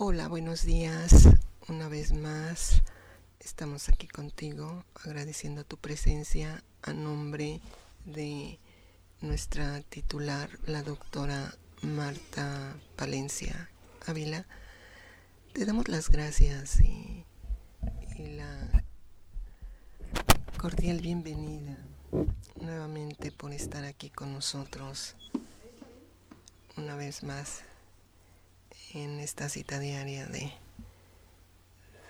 [0.00, 1.28] Hola, buenos días.
[1.66, 2.82] Una vez más
[3.40, 7.60] estamos aquí contigo agradeciendo tu presencia a nombre
[8.04, 8.60] de
[9.20, 13.70] nuestra titular, la doctora Marta Palencia
[14.06, 14.46] Ávila.
[15.52, 17.24] Te damos las gracias y,
[18.16, 18.84] y la
[20.60, 21.76] cordial bienvenida
[22.60, 25.16] nuevamente por estar aquí con nosotros
[26.76, 27.64] una vez más
[28.94, 30.52] en esta cita diaria de,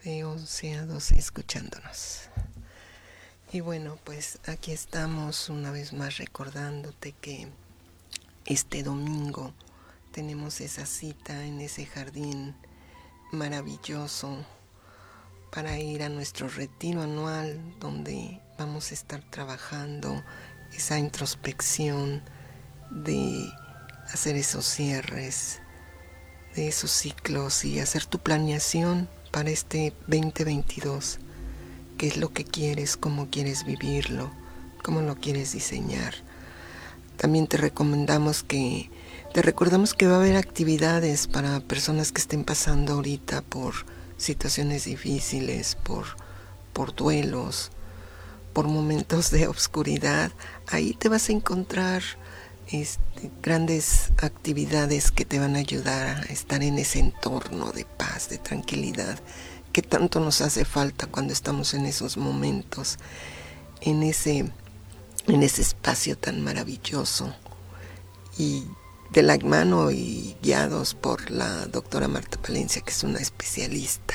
[0.04, 2.28] de 11 a 12 escuchándonos.
[3.52, 7.48] Y bueno, pues aquí estamos una vez más recordándote que
[8.44, 9.54] este domingo
[10.12, 12.54] tenemos esa cita en ese jardín
[13.32, 14.44] maravilloso
[15.50, 20.22] para ir a nuestro retiro anual donde vamos a estar trabajando
[20.72, 22.22] esa introspección
[22.90, 23.50] de
[24.12, 25.60] hacer esos cierres,
[26.54, 31.18] de esos ciclos y hacer tu planeación para este 2022.
[31.96, 32.96] ¿Qué es lo que quieres?
[32.96, 34.30] ¿Cómo quieres vivirlo?
[34.82, 36.14] ¿Cómo lo quieres diseñar?
[37.16, 38.90] También te recomendamos que,
[39.34, 43.74] te recordamos que va a haber actividades para personas que estén pasando ahorita por
[44.16, 46.06] situaciones difíciles, por,
[46.72, 47.70] por duelos,
[48.52, 50.30] por momentos de obscuridad.
[50.68, 52.02] Ahí te vas a encontrar
[52.70, 58.28] este, grandes actividades que te van a ayudar a estar en ese entorno de paz,
[58.28, 59.18] de tranquilidad,
[59.72, 62.98] que tanto nos hace falta cuando estamos en esos momentos,
[63.80, 64.50] en ese,
[65.26, 67.34] en ese espacio tan maravilloso.
[68.36, 68.64] Y
[69.10, 74.14] de la mano y guiados por la doctora Marta Palencia, que es una especialista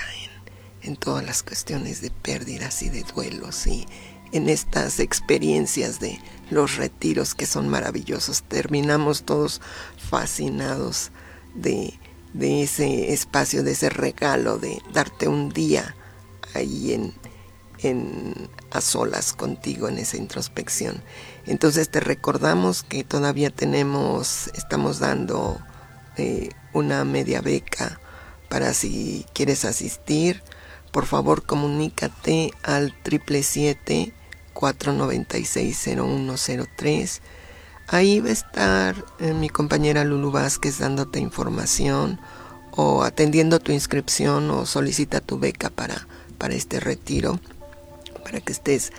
[0.82, 3.88] en, en todas las cuestiones de pérdidas y de duelos y
[4.34, 8.44] en estas experiencias de los retiros que son maravillosos.
[8.44, 9.62] Terminamos todos
[9.98, 11.12] fascinados
[11.54, 11.94] de,
[12.40, 15.96] ese espacio, de ese regalo, de darte un día
[16.56, 17.14] ahí en,
[17.78, 21.04] en, a solas contigo en esa introspección.
[21.46, 25.60] Entonces te recordamos que todavía tenemos, estamos dando
[26.18, 28.00] eh, una media beca
[28.50, 30.42] para si quieres asistir.
[30.92, 34.14] Por favor comunícate al triple siete
[34.54, 37.22] 496-0103.
[37.88, 42.20] Ahí va a estar eh, mi compañera Lulu Vázquez dándote información
[42.76, 47.40] o atendiendo tu inscripción o solicita tu beca para, para este retiro,
[48.24, 48.92] para que estés,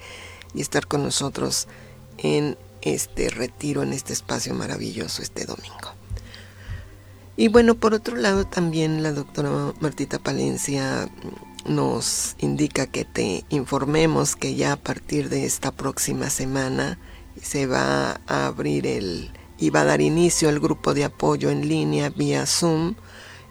[0.54, 1.68] y estar con nosotros
[2.18, 5.94] en este retiro, en este espacio maravilloso este domingo.
[7.36, 11.08] Y bueno, por otro lado también la doctora Martita Palencia
[11.66, 16.98] nos indica que te informemos que ya a partir de esta próxima semana
[17.42, 21.68] se va a abrir el y va a dar inicio al grupo de apoyo en
[21.68, 22.94] línea vía Zoom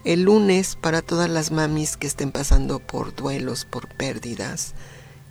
[0.08, 4.74] el lunes para todas las mamis que estén pasando por duelos, por pérdidas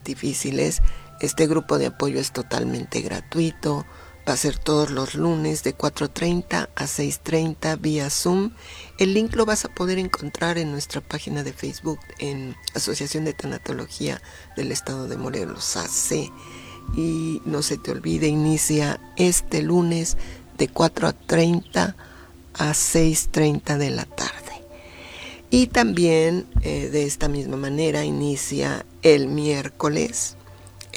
[0.04, 0.82] difíciles.
[1.20, 3.86] Este grupo de apoyo es totalmente gratuito.
[4.28, 8.50] Va a ser todos los lunes de 4.30 a 6.30 vía Zoom.
[8.98, 13.32] El link lo vas a poder encontrar en nuestra página de Facebook en Asociación de
[13.32, 14.20] Tanatología
[14.56, 16.30] del Estado de Morelos, AC
[16.94, 20.16] y no se te olvide, inicia este lunes
[20.58, 21.94] de 4.30
[22.54, 24.32] a 6.30 de la tarde.
[25.50, 30.36] Y también eh, de esta misma manera inicia el miércoles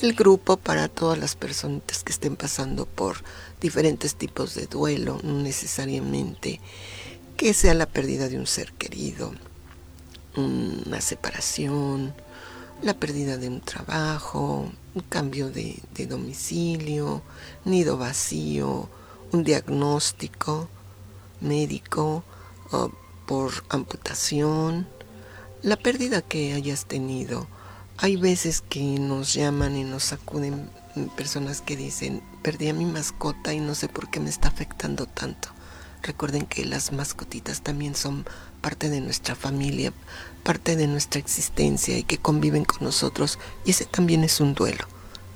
[0.04, 3.18] el grupo para todas las personas que estén pasando por
[3.60, 6.60] diferentes tipos de duelo, no necesariamente
[7.36, 9.34] que sea la pérdida de un ser querido,
[10.36, 12.13] una separación,
[12.81, 17.22] la pérdida de un trabajo, un cambio de, domicilio,
[17.66, 18.90] nido vacío,
[19.31, 20.70] un diagnóstico
[21.42, 22.24] médico
[23.26, 24.88] por amputación,
[25.62, 27.48] la pérdida que hayas tenido.
[27.98, 30.70] Hay veces que nos llaman y nos acuden
[31.18, 35.06] personas que dicen, perdí a mi mascota y no sé por qué me está afectando
[35.06, 35.50] tanto.
[36.02, 38.25] Recuerden que las mascotitas también son
[38.62, 39.94] parte de nuestra familia,
[40.44, 43.40] parte de nuestra existencia y que conviven con nosotros.
[43.66, 44.86] Y ese también es un duelo.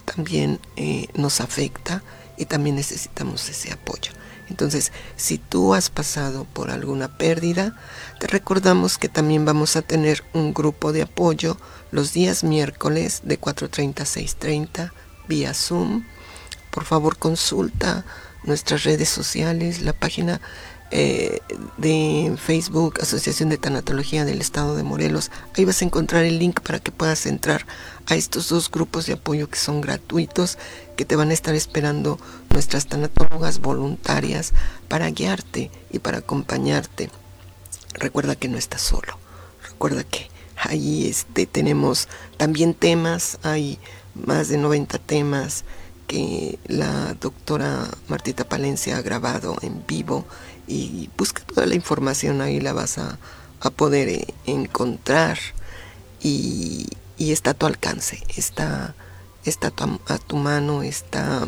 [0.05, 2.03] También eh, nos afecta
[2.37, 4.11] y también necesitamos ese apoyo.
[4.49, 7.75] Entonces, si tú has pasado por alguna pérdida,
[8.19, 11.57] te recordamos que también vamos a tener un grupo de apoyo
[11.91, 14.91] los días miércoles de 4.30 a 6.30
[15.27, 16.03] vía Zoom.
[16.71, 18.05] Por favor, consulta
[18.43, 20.41] nuestras redes sociales, la página
[20.95, 21.39] eh,
[21.77, 25.31] de Facebook, Asociación de Tanatología del Estado de Morelos.
[25.57, 27.65] Ahí vas a encontrar el link para que puedas entrar
[28.05, 30.59] a estos dos grupos de apoyo que son gratuitos,
[30.95, 32.19] que te van a estar esperando
[32.51, 34.53] nuestras tanatólogas voluntarias
[34.87, 37.09] para guiarte y para acompañarte.
[37.95, 39.17] Recuerda que no estás solo.
[39.67, 42.07] Recuerda que ahí este, tenemos
[42.37, 43.79] también temas, hay
[44.13, 45.65] más de 90 temas
[46.07, 50.25] que la doctora Martita Palencia ha grabado en vivo
[50.67, 53.19] y busca toda la información ahí la vas a,
[53.75, 55.37] poder eh, encontrar.
[56.21, 58.95] Y, está a tu alcance, está,
[59.45, 59.71] está
[60.07, 61.47] a tu mano, está,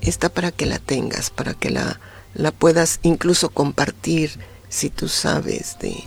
[0.00, 1.98] está para que la tengas, para que la,
[2.34, 4.38] la puedas incluso compartir
[4.68, 6.04] si tú sabes de,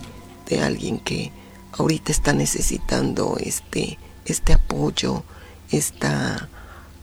[0.48, 1.32] de alguien que
[1.72, 5.22] ahorita está necesitando este, este apoyo,
[5.70, 6.48] esta,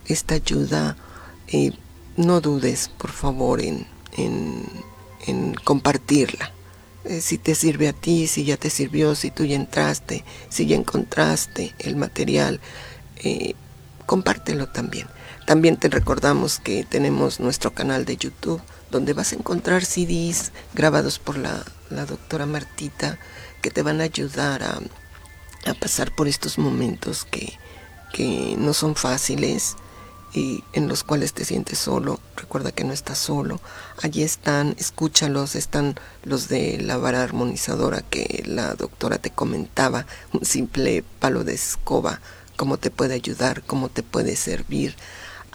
[0.08, 0.98] esta ayuda.
[1.48, 1.72] Eh,
[2.18, 3.88] no dudes, por favor, en,
[4.18, 4.66] en
[5.28, 6.52] en compartirla.
[7.04, 10.66] Eh, si te sirve a ti, si ya te sirvió, si tú ya entraste, si
[10.66, 12.60] ya encontraste el material,
[13.18, 13.54] eh,
[14.06, 15.08] compártelo también.
[15.46, 21.20] También te recordamos que tenemos nuestro canal de YouTube donde vas a encontrar CDs grabados
[21.20, 23.20] por la, doctora Martita
[23.62, 24.80] que te van a ayudar a,
[25.70, 27.54] a pasar por estos momentos que,
[28.12, 29.76] que no son fáciles
[30.36, 33.62] y en los cuales te sientes solo, recuerda que no estás solo.
[34.02, 40.44] Allí están, escúchalos, están los de la vara armonizadora que la doctora te comentaba, un
[40.44, 42.20] simple palo de escoba,
[42.58, 44.96] cómo te puede ayudar, cómo te puede servir.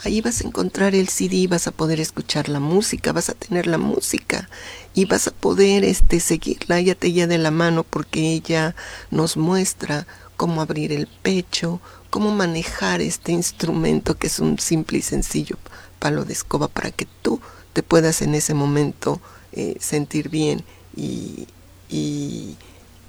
[0.02, 3.66] Ahí vas a encontrar el CD, vas a poder escuchar la música, vas a tener
[3.66, 4.48] la música
[4.94, 8.74] y vas a poder este, seguirla, ella te lleva de la mano porque ella
[9.10, 10.06] nos muestra
[10.40, 15.58] cómo abrir el pecho, cómo manejar este instrumento que es un simple y sencillo
[15.98, 17.42] palo de escoba para que tú
[17.74, 19.20] te puedas en ese momento
[19.52, 20.64] eh, sentir bien
[20.96, 21.46] y,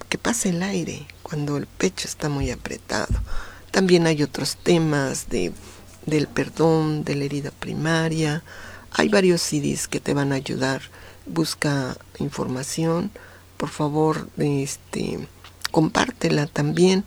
[0.10, 3.14] que pase el aire cuando el pecho está muy apretado.
[3.72, 5.54] También hay otros temas de,
[6.06, 8.44] del perdón, de la herida primaria.
[8.92, 10.82] Hay varios CDs que te van a ayudar.
[11.26, 13.10] Busca información.
[13.56, 15.30] Por favor, este,
[15.72, 17.04] compártela también.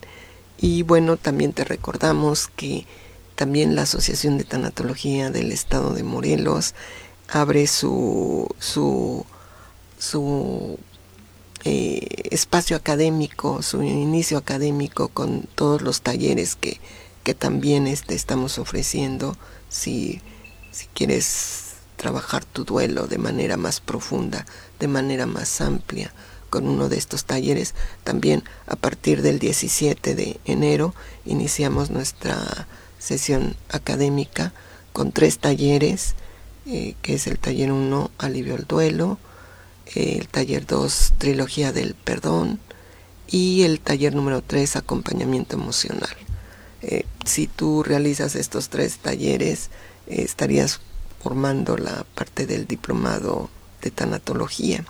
[0.58, 2.86] Y bueno, también te recordamos que
[3.34, 6.74] también la Asociación de Tanatología del Estado de Morelos
[7.28, 9.26] abre su, su,
[9.98, 10.78] su
[11.64, 16.80] eh, espacio académico, su inicio académico con todos los talleres que,
[17.24, 19.36] que también este, estamos ofreciendo
[19.68, 20.20] si,
[20.70, 24.46] si quieres trabajar tu duelo de manera más profunda,
[24.78, 26.12] de manera más amplia
[26.54, 27.74] con uno de estos talleres.
[28.04, 32.68] También a partir del 17 de enero iniciamos nuestra
[33.00, 34.52] sesión académica
[34.92, 36.14] con tres talleres,
[36.66, 39.18] eh, que es el taller 1, alivio al duelo,
[39.96, 42.60] el taller 2, trilogía del perdón,
[43.26, 46.16] y el taller número 3, acompañamiento emocional.
[46.82, 49.70] Eh, si tú realizas estos tres talleres,
[50.06, 50.78] eh, estarías
[51.20, 53.50] formando la parte del diplomado
[53.82, 54.84] de tanatología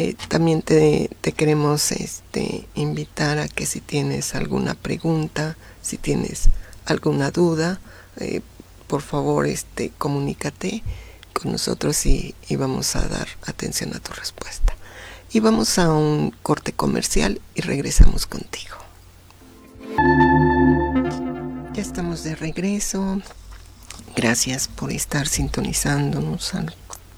[0.00, 6.50] Eh, también te, queremos este, invitar a que si tienes alguna pregunta, si tienes
[6.86, 7.80] alguna duda,
[8.18, 8.40] eh,
[8.86, 10.84] por favor este, comunícate
[11.32, 14.76] con nosotros y, y vamos a dar atención a tu respuesta.
[15.32, 18.76] Y vamos a un corte comercial y regresamos contigo.
[21.72, 23.20] Ya estamos de regreso.
[24.14, 26.52] Gracias por estar sintonizándonos.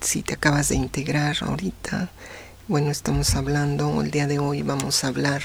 [0.01, 2.11] Si te acabas de integrar ahorita,
[2.71, 5.43] bueno, estamos hablando, el día de hoy vamos a hablar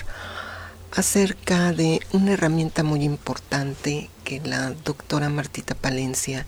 [0.92, 6.46] acerca de una herramienta muy importante que la doctora Martita Palencia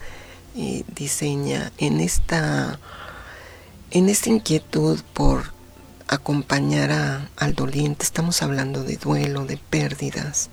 [0.56, 2.78] eh, diseña en esta,
[3.90, 5.52] en esta inquietud por
[6.06, 8.04] acompañar al doliente.
[8.04, 10.48] Estamos hablando de duelo, de pérdidas,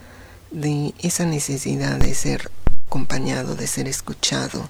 [0.50, 2.50] de esa necesidad de ser
[2.88, 4.67] acompañado, de ser escuchado.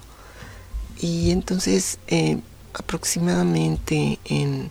[1.00, 2.40] Y entonces eh,
[2.74, 4.68] aproximadamente en,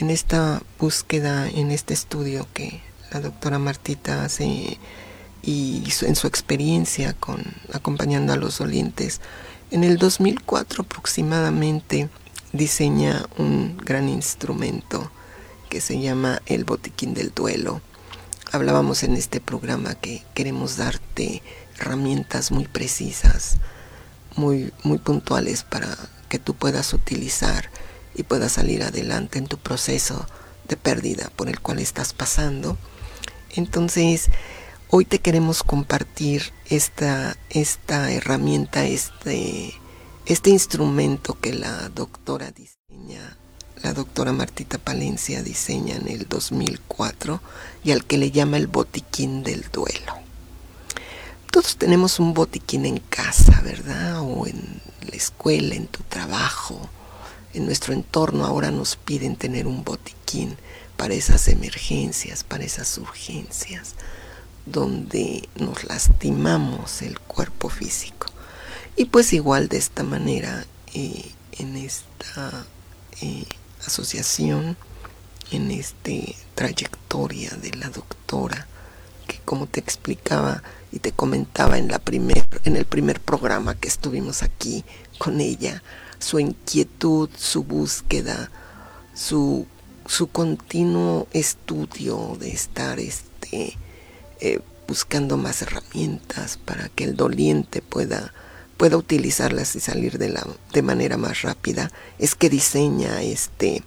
[0.00, 2.80] en esta búsqueda, en este estudio que
[3.12, 4.78] la doctora Martita hace
[5.42, 7.42] y en su experiencia con
[7.72, 9.20] acompañando a los dolientes,
[9.70, 12.08] en el 2004 aproximadamente
[12.52, 15.10] diseña un gran instrumento
[15.68, 17.82] que se llama el botiquín del duelo.
[18.52, 21.42] Hablábamos en este programa que queremos darte
[21.78, 23.58] herramientas muy precisas,
[24.34, 25.94] muy, muy puntuales para
[26.30, 27.70] que tú puedas utilizar
[28.20, 30.26] y puedas salir adelante en tu proceso
[30.68, 32.78] de pérdida por el cual estás pasando.
[33.56, 34.28] Entonces,
[34.88, 39.74] hoy te queremos compartir esta, esta herramienta, este,
[40.26, 43.36] este instrumento que la doctora diseña
[43.82, 47.40] la doctora Martita Palencia diseña en el 2004
[47.82, 50.14] y al que le llama el botiquín del duelo.
[51.50, 54.20] Todos tenemos un botiquín en casa, ¿verdad?
[54.20, 56.90] O en la escuela, en tu trabajo,
[57.54, 60.56] en nuestro entorno ahora nos piden tener un botiquín
[60.96, 63.94] para esas emergencias, para esas urgencias,
[64.66, 68.26] donde nos lastimamos el cuerpo físico.
[68.96, 72.66] Y pues igual de esta manera, eh, en esta
[73.20, 73.44] eh,
[73.86, 74.76] asociación
[75.50, 78.66] en este trayectoria de la doctora
[79.26, 83.88] que como te explicaba y te comentaba en la primer en el primer programa que
[83.88, 84.84] estuvimos aquí
[85.18, 85.82] con ella
[86.20, 88.50] su inquietud su búsqueda
[89.14, 89.66] su
[90.06, 93.76] su continuo estudio de estar este
[94.40, 98.32] eh, buscando más herramientas para que el doliente pueda
[98.80, 103.82] pueda utilizarlas y salir de, la, de manera más rápida, es que diseña este,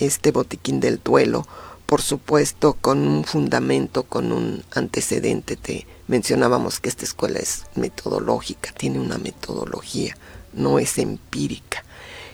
[0.00, 1.48] este botiquín del duelo,
[1.86, 5.56] por supuesto con un fundamento, con un antecedente.
[5.56, 10.14] Te mencionábamos que esta escuela es metodológica, tiene una metodología,
[10.52, 11.84] no es empírica.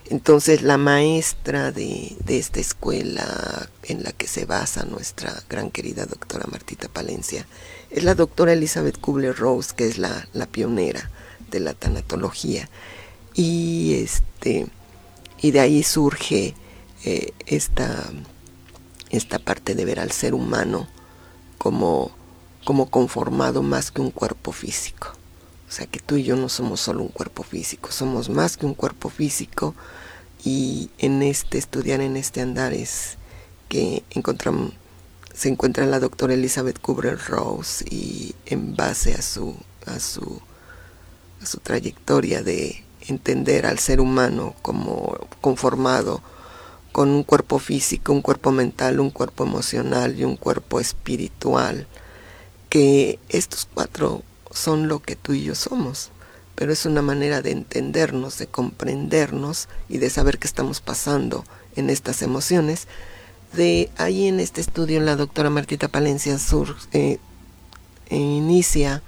[0.06, 6.04] Entonces la maestra de, de, esta escuela en la que se basa nuestra gran querida
[6.04, 7.46] doctora Martita Palencia
[7.90, 11.10] es la doctora Elizabeth Kubler-Rose, que es la, la pionera
[11.50, 12.68] de la tanatología.
[13.34, 14.66] Y, este,
[15.40, 16.54] y de ahí surge
[17.04, 18.04] eh, esta,
[19.10, 20.88] esta parte de ver al ser humano
[21.56, 22.10] como,
[22.64, 25.12] como conformado más que un cuerpo físico.
[25.74, 28.64] O sea que tú y yo no somos solo un cuerpo físico, somos más que
[28.64, 29.74] un cuerpo físico
[30.44, 33.18] y en este estudiar, en este andar es
[33.68, 34.72] que encontramos,
[35.34, 40.40] se encuentra la doctora Elizabeth Kubler-Rose y en base a su, a su
[41.44, 46.22] su trayectoria de entender al ser humano como conformado
[46.92, 51.88] con un cuerpo físico, un cuerpo mental, un cuerpo emocional y un cuerpo espiritual,
[52.68, 54.22] que estos cuatro
[54.54, 56.10] son lo que tú y yo somos,
[56.54, 61.44] pero es una manera de entendernos, de comprendernos y de saber qué estamos pasando
[61.76, 62.86] en estas emociones.
[63.52, 67.18] De ahí en este estudio la doctora Martita Palencia Sur eh,
[68.08, 69.02] inicia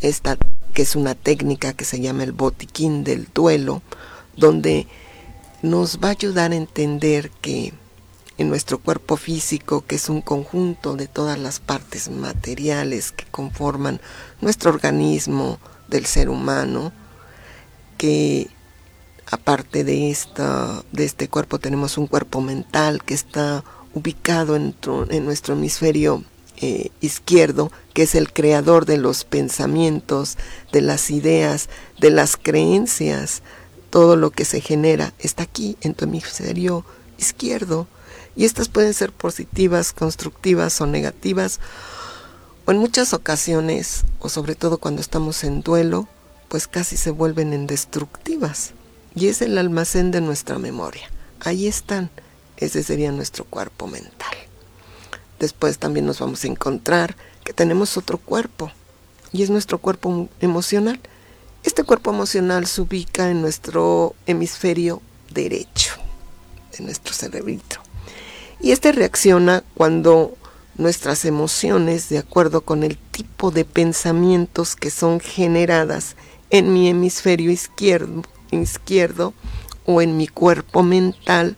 [0.00, 0.38] esta
[0.72, 3.82] que es una técnica que se llama el botiquín del duelo,
[4.36, 4.86] donde
[5.60, 7.74] nos va a ayudar a entender que
[8.38, 14.00] en nuestro cuerpo físico, que es un conjunto de todas las partes materiales que conforman
[14.40, 15.58] nuestro organismo
[15.88, 16.92] del ser humano,
[17.98, 18.48] que
[19.30, 24.74] aparte de, esta, de este cuerpo tenemos un cuerpo mental que está ubicado en,
[25.10, 26.24] en nuestro hemisferio
[26.64, 30.38] eh, izquierdo, que es el creador de los pensamientos,
[30.70, 33.42] de las ideas, de las creencias,
[33.90, 36.84] todo lo que se genera está aquí en tu hemisferio
[37.18, 37.88] izquierdo.
[38.36, 41.60] Y estas pueden ser positivas, constructivas o negativas,
[42.64, 46.08] o en muchas ocasiones, o sobre todo cuando estamos en duelo,
[46.48, 48.72] pues casi se vuelven en destructivas.
[49.14, 51.10] Y es el almacén de nuestra memoria.
[51.40, 52.10] Ahí están
[52.56, 54.34] Ese sería nuestro cuerpo mental.
[55.40, 58.70] Después también nos vamos a encontrar que tenemos otro cuerpo
[59.32, 61.00] y es nuestro cuerpo emocional.
[61.64, 65.94] Este cuerpo emocional se ubica en nuestro hemisferio derecho,
[66.76, 67.80] de nuestro cerebrito.
[68.62, 70.36] Y este reacciona cuando
[70.76, 76.14] nuestras emociones, de acuerdo con el tipo de pensamientos que son generadas
[76.48, 79.34] en mi hemisferio izquierdo, izquierdo
[79.84, 81.56] o en mi cuerpo mental,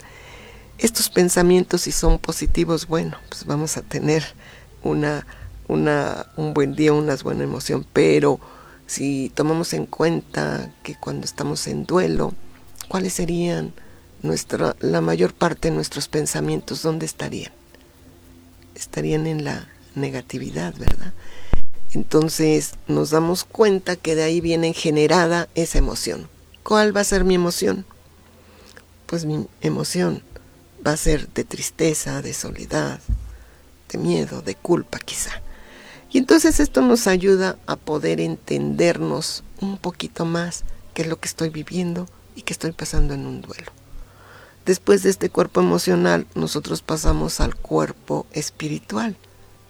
[0.79, 4.25] estos pensamientos si son positivos, bueno, pues vamos a tener
[4.83, 5.27] una,
[5.69, 8.41] una, un buen día, una buena emoción, pero
[8.87, 12.33] si tomamos en cuenta que cuando estamos en duelo,
[12.89, 13.75] ¿cuáles serían
[14.25, 16.83] nuestra, la mayor parte de nuestros pensamientos?
[16.83, 17.53] ¿Dónde estarían?
[18.75, 21.13] Estarían en la negatividad, ¿verdad?
[21.93, 26.29] Entonces nos damos cuenta que de ahí viene generada esa emoción.
[26.65, 27.85] ¿Cuál va a ser mi emoción?
[29.07, 30.23] Pues mi emoción
[30.85, 33.01] va a ser de tristeza, de soledad,
[33.93, 35.43] de miedo, de culpa quizá.
[36.11, 40.65] Y entonces esto nos ayuda a poder entendernos un poquito más
[40.95, 43.73] qué es lo que estoy viviendo y qué estoy pasando en un duelo.
[44.67, 49.17] Después de este cuerpo emocional, nosotros pasamos al cuerpo espiritual.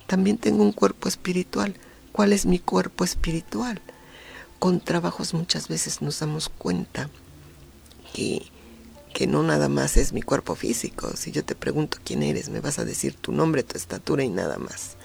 [0.07, 1.75] También tengo un cuerpo espiritual.
[2.13, 3.81] ¿Cuál es mi cuerpo espiritual?
[4.65, 7.11] con trabajos muchas veces nos damos cuenta
[8.15, 8.47] que,
[9.13, 11.15] que no nada más es mi cuerpo físico.
[11.17, 14.31] Si yo te pregunto quién eres, me vas a decir tu nombre, tu estatura y
[14.31, 14.97] nada más.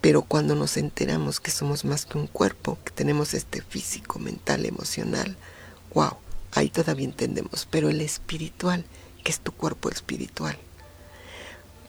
[0.00, 4.66] Pero cuando nos enteramos que somos más que un cuerpo, que tenemos este físico, mental,
[4.66, 5.36] emocional,
[5.94, 6.16] wow,
[6.52, 7.66] ahí todavía entendemos.
[7.70, 8.84] Pero el espiritual,
[9.24, 10.56] que es tu cuerpo espiritual.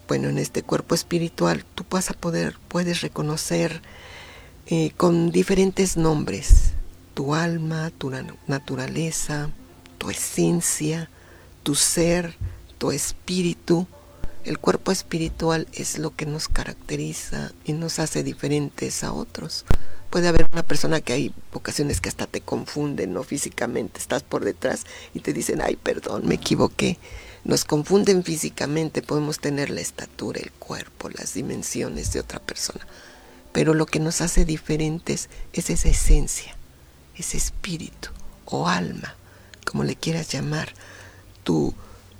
[0.08, 3.80] Bueno, en este cuerpo espiritual tú vas a poder, puedes reconocer
[4.66, 6.72] eh, con diferentes nombres,
[7.14, 8.10] tu alma, tu
[8.46, 9.50] naturaleza,
[9.98, 11.08] tu esencia,
[11.62, 12.36] tu ser,
[12.78, 13.86] tu espíritu.
[14.44, 19.64] El cuerpo espiritual es lo que nos caracteriza y nos hace diferentes a otros.
[20.10, 23.22] Puede haber una persona que hay ocasiones que hasta te confunden, ¿no?
[23.22, 26.98] Físicamente, estás por detrás y te dicen, ay, perdón, me equivoqué.
[27.44, 32.86] Nos confunden físicamente, podemos tener la estatura, el cuerpo, las dimensiones de otra persona
[33.52, 36.56] pero lo que nos hace diferentes es esa esencia,
[37.16, 38.10] ese espíritu
[38.44, 39.14] o alma,
[39.64, 40.72] como le quieras llamar,
[41.42, 41.74] tu,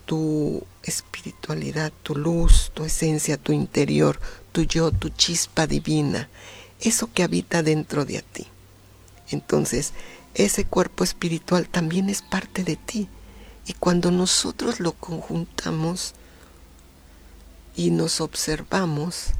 [0.06, 4.18] tu espiritualidad, tu luz, tu esencia, tu interior,
[4.52, 6.28] tu yo, tu chispa divina,
[6.80, 8.46] eso que habita dentro de ti.
[9.30, 9.92] Entonces,
[10.34, 13.08] ese cuerpo espiritual también es parte de ti.
[13.66, 16.14] Y cuando nosotros lo conjuntamos
[17.76, 19.34] y nos observamos,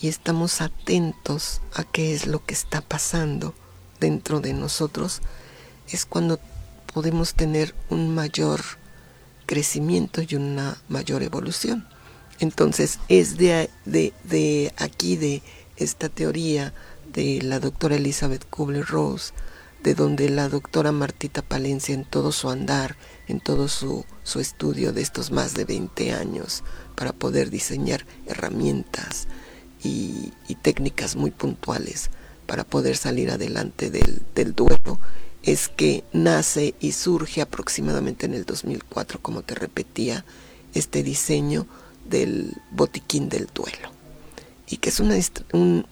[0.00, 3.54] y estamos atentos a qué es lo que está pasando
[4.00, 5.22] dentro de nosotros,
[5.88, 6.38] es cuando
[6.92, 8.60] podemos tener un mayor
[9.46, 11.88] crecimiento y una mayor evolución.
[12.38, 15.42] Entonces es de, de, aquí, de
[15.76, 16.74] esta teoría
[17.12, 19.32] de la doctora Elizabeth Kubler-Ross,
[19.82, 22.96] de donde la doctora Martita Palencia en todo su andar,
[23.28, 26.62] en todo su, su estudio de estos más de 20 años,
[26.94, 29.26] para poder diseñar herramientas,
[29.84, 30.32] y,
[30.62, 32.10] técnicas muy puntuales
[32.46, 34.98] para poder salir adelante del, del duelo
[35.42, 40.24] es que nace y surge aproximadamente en el 2004, como te repetía,
[40.72, 41.66] este diseño
[42.08, 43.93] del botiquín del duelo.
[44.74, 45.14] Y que es una,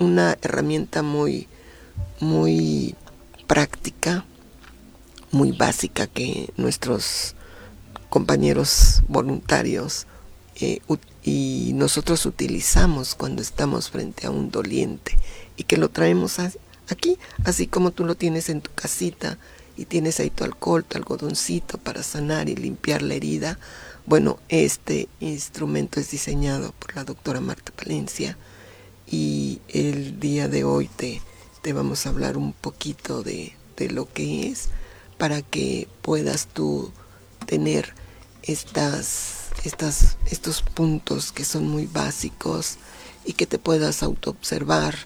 [0.00, 1.46] una herramienta muy,
[2.18, 2.96] muy
[3.46, 4.24] práctica,
[5.30, 7.36] muy básica que nuestros
[8.08, 10.08] compañeros voluntarios
[10.56, 10.80] eh,
[11.22, 15.16] y nosotros utilizamos cuando estamos frente a un doliente
[15.56, 16.40] y que lo traemos
[16.90, 19.38] aquí, así como tú lo tienes en tu casita
[19.76, 23.60] y tienes ahí tu alcohol, tu algodoncito para sanar y limpiar la herida.
[24.06, 28.36] Bueno, este instrumento es diseñado por la doctora Marta Palencia
[29.12, 31.20] y el día de hoy te,
[31.60, 34.70] te vamos a hablar un poquito de, de lo que es
[35.18, 36.90] para que puedas tú
[37.46, 37.94] tener
[38.42, 42.78] estas estas, estos puntos que son muy básicos
[43.24, 44.96] y que te puedas autoobservar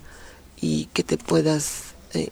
[0.60, 2.30] y que te puedas eh,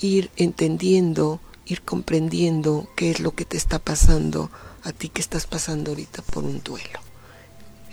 [0.00, 4.50] ir entendiendo, ir comprendiendo qué es lo que te está pasando
[4.84, 7.00] a ti que estás pasando ahorita por un duelo.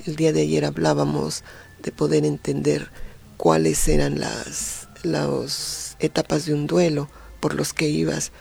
[0.05, 1.43] El día de ayer hablábamos
[1.81, 2.89] de poder entender
[3.37, 8.31] cuáles eran las, las etapas de un duelo por los que ibas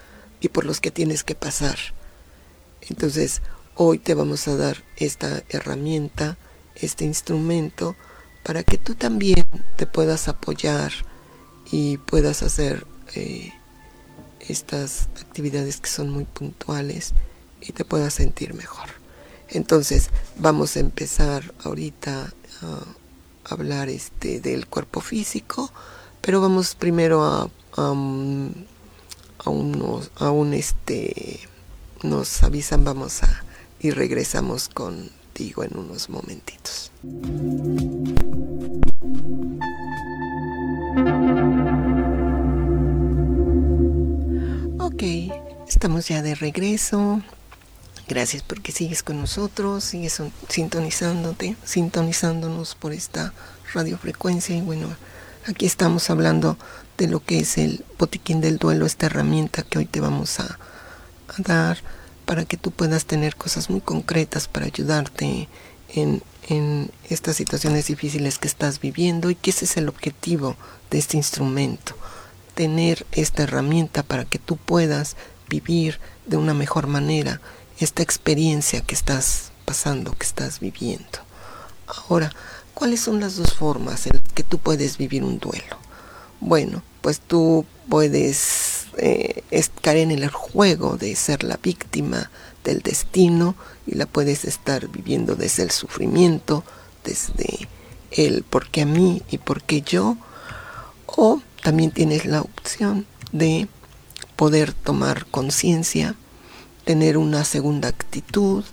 [0.40, 1.78] y por los que tienes que pasar.
[2.88, 3.42] Entonces,
[3.80, 6.36] Hoy te vamos a dar esta herramienta,
[6.74, 7.94] este instrumento,
[8.42, 9.44] para que tú también
[9.76, 10.90] te puedas apoyar
[11.70, 13.52] y puedas hacer eh,
[14.40, 17.14] estas actividades que son muy puntuales
[17.60, 18.88] y te puedas sentir mejor.
[19.48, 22.84] Entonces, vamos a empezar ahorita a
[23.50, 25.70] hablar este del cuerpo físico,
[26.20, 27.90] pero vamos primero a, a,
[29.50, 31.40] unos, a un este
[32.02, 33.44] nos avisan, vamos a
[33.80, 36.90] y regresamos contigo en unos momentitos.
[44.80, 45.02] Ok,
[45.68, 47.22] estamos ya de regreso.
[48.08, 53.34] Gracias porque sigues con nosotros, sigues sintonizándote, sintonizándonos por esta
[53.74, 54.56] radiofrecuencia.
[54.56, 54.88] Y bueno,
[55.46, 56.56] aquí estamos hablando
[56.96, 60.58] de lo que es el botiquín del duelo, esta herramienta que hoy te vamos a,
[61.36, 61.78] dar
[62.24, 65.48] para que tú puedas tener cosas muy concretas para ayudarte
[65.90, 70.56] en, en estas situaciones difíciles que estás viviendo y que ese es el objetivo
[70.90, 71.94] de este instrumento,
[72.54, 75.16] tener esta herramienta para que tú puedas
[75.48, 77.40] vivir de una mejor manera
[77.78, 81.18] esta experiencia que estás pasando, que estás viviendo.
[81.86, 82.32] Ahora,
[82.74, 85.78] ¿cuáles son las dos formas en que tú puedes vivir un duelo?
[86.40, 89.42] Bueno, pues tú puedes eh,
[89.80, 92.30] caer en el juego de ser la víctima
[92.64, 93.54] del destino
[93.86, 96.64] y la puedes estar viviendo desde el sufrimiento,
[97.04, 97.68] desde
[98.10, 100.16] el por qué a mí y por qué yo,
[101.06, 103.68] o también tienes la opción de
[104.36, 106.14] poder tomar conciencia,
[106.88, 108.64] tener una segunda actitud,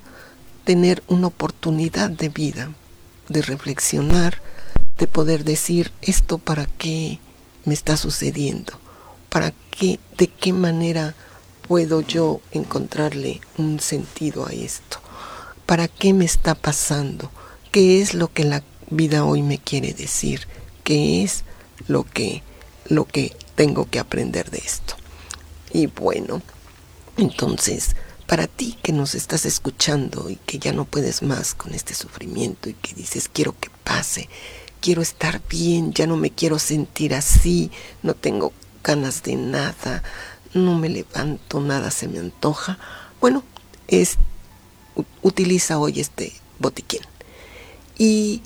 [0.63, 2.71] tener una oportunidad de vida,
[3.27, 4.41] de reflexionar,
[4.97, 7.19] de poder decir esto para qué
[7.65, 8.71] me está sucediendo,
[9.27, 11.13] para qué, de qué manera
[11.67, 14.99] puedo yo encontrarle un sentido a esto,
[15.65, 17.29] para qué me está pasando,
[17.73, 20.47] qué es lo que la vida hoy me quiere decir,
[20.85, 21.43] qué es
[21.89, 22.43] lo que,
[22.87, 24.95] lo que tengo que aprender de esto.
[25.73, 26.41] Y bueno,
[27.17, 27.95] entonces,
[28.27, 32.69] para ti que nos estás escuchando y que ya no puedes más con este sufrimiento
[32.69, 34.29] y que dices quiero que pase,
[34.81, 38.51] quiero estar bien, ya no me quiero sentir así, no tengo
[38.83, 40.03] ganas de nada,
[40.53, 42.77] no me levanto, nada se me antoja.
[43.19, 43.43] Bueno,
[43.87, 44.17] es,
[45.21, 47.01] utiliza hoy este botiquín.
[47.97, 48.41] Y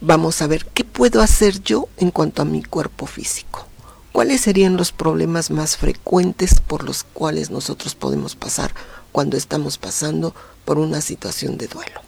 [0.00, 3.66] vamos a ver qué puedo hacer yo en cuanto a mi cuerpo físico.
[4.12, 8.72] ¿Cuáles serían los problemas más frecuentes por los cuales nosotros podemos pasar
[9.16, 10.34] cuando estamos pasando
[10.66, 12.02] por una situación de duelo?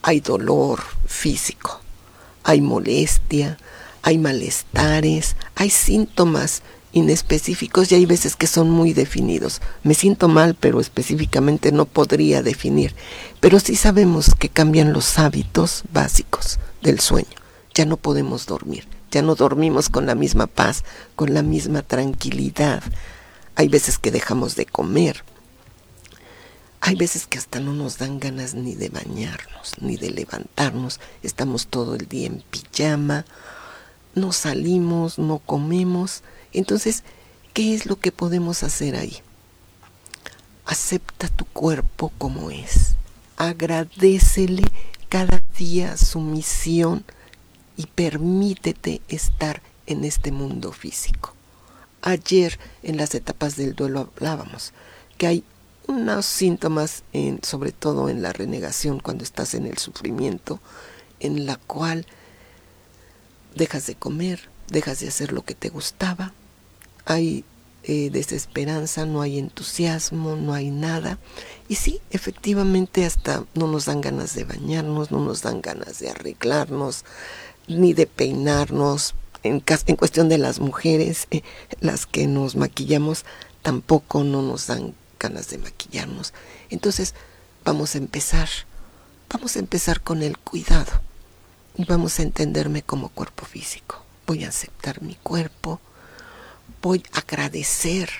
[0.00, 1.82] Hay dolor físico,
[2.42, 3.58] hay molestia,
[4.00, 9.60] hay malestares, hay síntomas inespecíficos y hay veces que son muy definidos.
[9.82, 12.94] Me siento mal, pero específicamente no podría definir.
[13.40, 17.36] Pero sí sabemos que cambian los hábitos básicos del sueño.
[17.74, 20.82] Ya no podemos dormir, ya no dormimos con la misma paz,
[21.14, 22.82] con la misma tranquilidad.
[23.54, 25.22] Hay veces que dejamos de comer,
[26.80, 31.00] hay veces que hasta no nos dan ganas ni de bañarnos, ni de levantarnos.
[31.22, 33.24] Estamos todo el día en pijama,
[34.14, 36.22] no salimos, no comemos.
[36.52, 37.02] Entonces,
[37.54, 39.18] ¿qué es lo que podemos hacer ahí?
[40.64, 42.96] Acepta tu cuerpo como es.
[43.36, 44.64] Agradecele
[45.08, 47.04] cada día su misión
[47.76, 51.34] y permítete estar en este mundo físico.
[52.02, 54.72] Ayer en las etapas del duelo hablábamos
[55.18, 55.44] que hay
[55.86, 57.04] unos síntomas,
[57.42, 60.60] sobre todo en la renegación, cuando estás en el sufrimiento,
[61.20, 62.06] en la cual
[63.54, 66.32] dejas de comer, dejas de hacer lo que te gustaba,
[67.04, 67.44] hay
[67.84, 71.18] eh, desesperanza, no hay entusiasmo, no hay nada.
[71.68, 76.10] Y sí, efectivamente hasta no nos dan ganas de bañarnos, no nos dan ganas de
[76.10, 77.04] arreglarnos,
[77.68, 79.14] ni de peinarnos.
[79.44, 81.42] En, en cuestión de las mujeres, eh,
[81.80, 83.24] las que nos maquillamos,
[83.62, 86.32] tampoco no nos dan ganas de maquillarnos.
[86.70, 87.14] Entonces
[87.64, 88.48] vamos a empezar,
[89.30, 91.00] vamos a empezar con el cuidado
[91.76, 94.02] y vamos a entenderme como cuerpo físico.
[94.26, 95.80] Voy a aceptar mi cuerpo,
[96.82, 98.10] voy a agradecer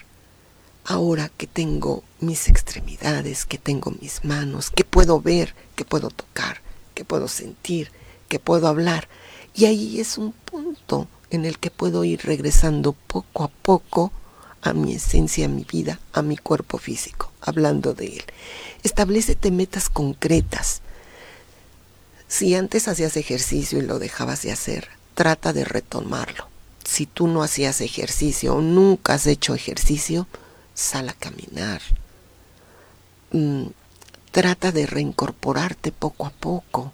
[0.84, 6.60] ahora que tengo mis extremidades, que tengo mis manos, que puedo ver, que puedo tocar,
[6.94, 7.90] que puedo sentir,
[8.28, 9.08] que puedo hablar.
[9.54, 14.12] Y ahí es un punto en el que puedo ir regresando poco a poco
[14.66, 18.24] a mi esencia, a mi vida, a mi cuerpo físico, hablando de él.
[18.82, 20.82] Establecete metas concretas.
[22.28, 26.48] Si antes hacías ejercicio y lo dejabas de hacer, trata de retomarlo.
[26.84, 30.26] Si tú no hacías ejercicio o nunca has hecho ejercicio,
[30.74, 31.80] sal a caminar.
[33.32, 33.66] Mm,
[34.30, 36.92] trata de reincorporarte poco a poco.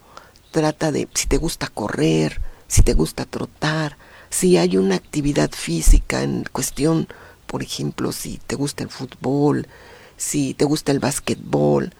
[0.50, 3.96] Trata de, si te gusta correr, si te gusta trotar,
[4.30, 7.08] si hay una actividad física en cuestión
[7.52, 9.68] por ejemplo, si te gusta el fútbol,
[10.16, 11.94] si te gusta el básquetbol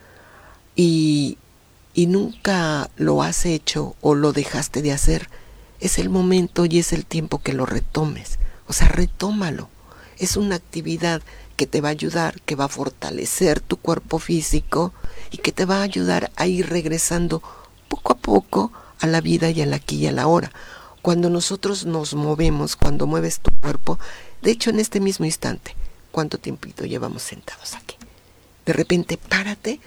[0.74, 1.38] y
[1.94, 5.28] y nunca lo has hecho o lo dejaste de hacer,
[5.80, 8.38] es el momento y es el tiempo que lo retomes.
[8.66, 9.68] O sea, retómalo.
[10.18, 11.20] Es una actividad
[11.56, 14.92] que te va a ayudar, que va a fortalecer tu cuerpo físico
[15.30, 17.42] y que te va a ayudar a ir regresando
[17.88, 20.52] poco a poco a la vida y al aquí y a la hora.
[21.02, 23.98] Cuando nosotros nos movemos, cuando mueves tu cuerpo,
[24.42, 25.74] de hecho en este mismo instante,
[26.11, 27.96] ¿cuánto tiempito llevamos sentados aquí?
[28.66, 29.81] De repente párate,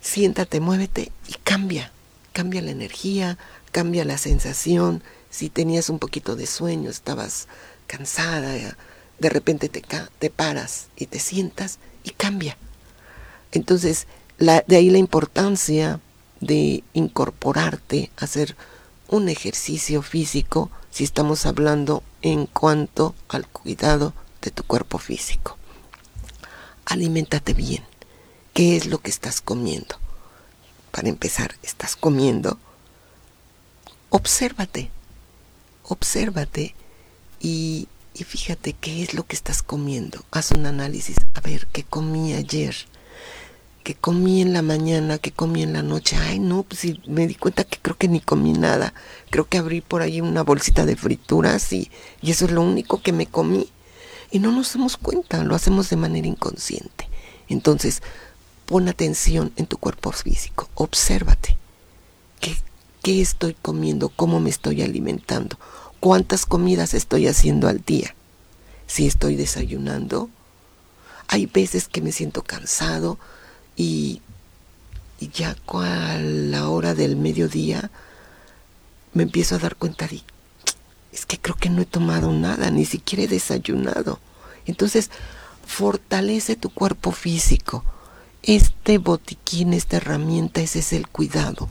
[0.00, 1.92] siéntate, muévete y cambia.
[2.32, 3.36] Cambia la energía,
[3.72, 5.02] cambia la sensación.
[5.30, 7.48] Si tenías un poquito de sueño, estabas
[7.86, 8.76] cansada,
[9.18, 9.82] de repente te,
[10.18, 12.56] te paras y te sientas y cambia.
[13.52, 14.06] Entonces,
[14.38, 16.00] de ahí la importancia
[16.40, 18.56] de incorporarte hacer
[19.08, 25.56] un ejercicio físico si estamos hablando en cuanto al cuidado de tu cuerpo físico.
[26.84, 27.84] Aliméntate bien.
[28.54, 29.96] ¿Qué es lo que estás comiendo?
[30.90, 32.58] Para empezar, ¿estás comiendo?
[34.10, 34.90] Obsérvate.
[35.84, 36.74] Obsérvate
[37.40, 40.24] y, y fíjate qué es lo que estás comiendo.
[40.30, 41.16] Haz un análisis.
[41.34, 42.74] A ver, ¿qué comí ayer?
[43.88, 46.14] Que comí en la mañana, que comí en la noche.
[46.14, 48.92] Ay, no, pues sí, me di cuenta que creo que ni comí nada.
[49.30, 53.00] Creo que abrí por ahí una bolsita de frituras y, y eso es lo único
[53.00, 53.70] que me comí.
[54.30, 57.08] Y no nos damos cuenta, lo hacemos de manera inconsciente.
[57.48, 58.02] Entonces,
[58.66, 61.56] pon atención en tu cuerpo físico, obsérvate.
[62.40, 62.58] ¿Qué,
[63.02, 64.10] ¿Qué estoy comiendo?
[64.10, 65.58] ¿Cómo me estoy alimentando?
[65.98, 68.14] ¿Cuántas comidas estoy haciendo al día?
[68.86, 70.28] Si estoy desayunando,
[71.26, 73.18] hay veces que me siento cansado,
[73.78, 74.20] y,
[75.20, 77.90] ya a la hora del mediodía
[79.14, 80.22] me empiezo a dar cuenta de,
[81.12, 84.18] es que creo que no he tomado nada, ni siquiera he desayunado.
[84.66, 85.10] Entonces,
[85.64, 87.84] fortalece tu cuerpo físico.
[88.42, 91.68] Este botiquín, esta herramienta, ese es el cuidado.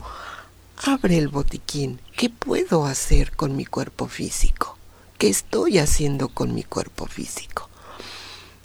[0.84, 2.00] Abre el botiquín.
[2.16, 4.78] ¿Qué puedo hacer con mi cuerpo físico?
[5.18, 7.68] ¿Qué estoy haciendo con mi cuerpo físico?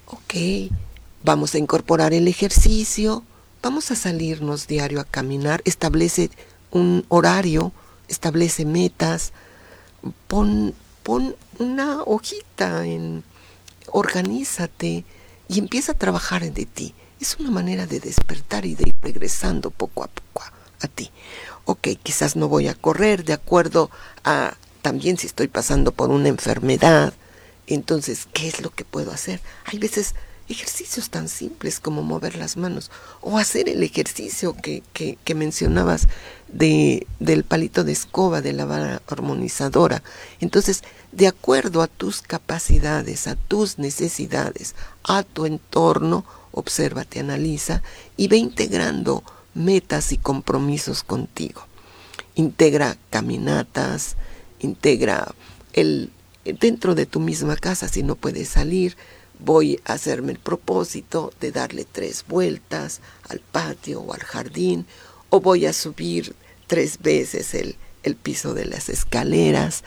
[0.08, 0.72] Ok,
[1.24, 3.24] vamos a incorporar el ejercicio,
[3.64, 6.30] vamos a salirnos diario a caminar, establece
[6.70, 7.72] un horario,
[8.10, 9.32] establece metas,
[10.28, 13.24] pon, pon una hojita en,
[13.88, 15.06] organízate
[15.48, 16.94] y empieza a trabajar de ti.
[17.22, 20.52] Es una manera de despertar y de ir regresando poco a poco a,
[20.86, 21.10] a ti.
[21.64, 23.90] Ok, quizás no voy a correr de acuerdo
[24.26, 27.14] a también si estoy pasando por una enfermedad.
[27.66, 29.40] Entonces, ¿qué es lo que puedo hacer?
[29.64, 30.16] Hay veces
[30.50, 36.08] ejercicios tan simples como mover las manos o hacer el ejercicio que, que, mencionabas
[36.48, 40.04] de, del palito de escoba, de la vara armonizadora.
[40.40, 47.82] Entonces, de acuerdo a tus capacidades, a tus necesidades, a tu entorno, obsérvate, analiza
[48.18, 51.66] y ve integrando metas y compromisos contigo.
[52.36, 54.16] Integra caminatas,
[54.60, 55.34] integra
[55.74, 56.12] el
[56.46, 58.98] dentro de tu misma casa si no puedes salir,
[59.40, 64.86] voy a hacerme el propósito de darle tres vueltas al patio o al jardín,
[65.30, 66.36] o voy a subir
[66.68, 69.84] tres veces el, el piso de las escaleras.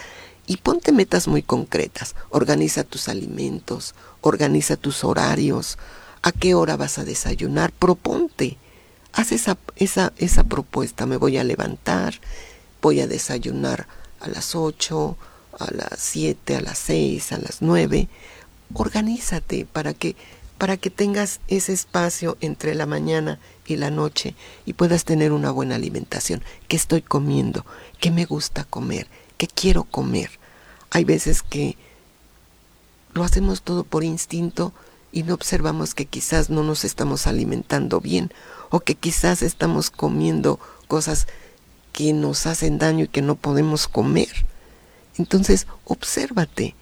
[0.49, 2.15] Y ponte metas muy concretas.
[2.31, 5.77] Organiza tus alimentos, organiza tus horarios,
[6.23, 8.57] a qué hora vas a desayunar, proponte.
[9.13, 11.07] Haz esa, esa, esa propuesta.
[11.07, 12.21] Me voy a levantar,
[12.81, 13.89] voy a desayunar
[14.21, 15.17] a las 8,
[15.59, 18.09] a las 7, a las 6, a las 9
[18.75, 20.17] organízate para que
[20.59, 25.51] para que tengas ese espacio entre la mañana y la noche y puedas tener una
[25.51, 26.43] buena alimentación.
[26.67, 27.67] ¿Qué estoy comiendo?
[28.01, 29.07] ¿Qué me gusta comer?
[29.37, 30.31] ¿Qué quiero comer?
[30.91, 31.77] Hay veces que
[33.13, 34.73] lo hacemos todo por instinto
[35.13, 38.33] y no observamos que quizás no nos estamos alimentando bien
[38.71, 41.27] o que quizás estamos comiendo cosas
[41.93, 44.47] que nos hacen daño y que no podemos comer.
[45.19, 46.75] Entonces, obsérvate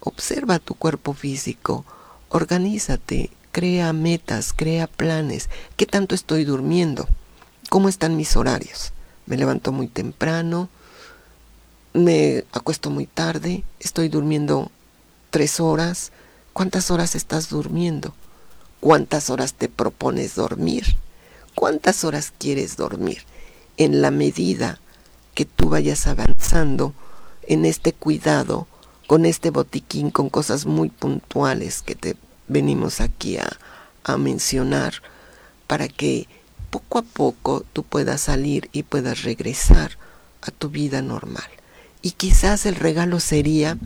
[0.00, 1.84] Observa tu cuerpo físico,
[2.30, 5.50] organízate, crea metas, crea planes.
[5.76, 7.06] ¿Qué tanto estoy durmiendo?
[7.68, 8.92] ¿Cómo están mis horarios?
[9.26, 10.68] Me levanto muy temprano,
[11.92, 14.70] me acuesto muy tarde, estoy durmiendo
[15.30, 16.12] tres horas.
[16.52, 18.14] ¿Cuántas horas estás durmiendo?
[18.80, 20.96] ¿Cuántas horas te propones dormir?
[21.54, 23.22] ¿Cuántas horas quieres dormir?
[23.76, 24.80] En la medida
[25.34, 26.94] que tú vayas avanzando
[27.42, 28.66] en este cuidado,
[29.10, 32.14] con este botiquín, con cosas muy puntuales que te
[32.46, 33.58] venimos aquí a,
[34.04, 35.02] a mencionar,
[35.66, 36.28] para que
[36.70, 39.98] poco a poco tú puedas salir y puedas regresar
[40.42, 41.48] a tu vida normal.
[42.02, 43.78] Y quizás el regalo sería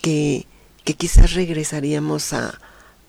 [0.00, 0.46] que,
[0.84, 2.60] que quizás regresaríamos a,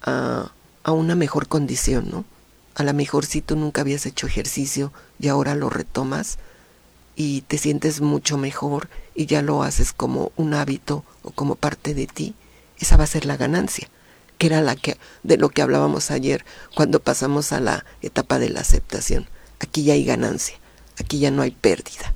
[0.02, 2.26] a, a, una mejor condición, ¿no?
[2.74, 6.40] A lo mejor si tú nunca habías hecho ejercicio y ahora lo retomas
[7.16, 11.96] y te sientes mucho mejor y ya lo haces como un hábito o como parte
[11.96, 12.36] de ti,
[12.80, 13.90] esa va a ser la ganancia,
[14.38, 18.52] que era la que de lo que hablábamos ayer cuando pasamos a la etapa de
[18.52, 19.28] la aceptación.
[19.60, 20.60] Aquí ya hay ganancia,
[21.00, 22.14] aquí ya no hay pérdida.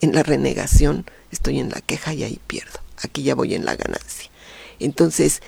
[0.00, 2.78] En la renegación estoy en la queja y ahí pierdo.
[3.02, 4.30] Aquí ya voy en la ganancia.
[4.78, 5.42] Entonces,